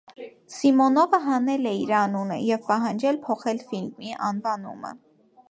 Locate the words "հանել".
1.25-1.67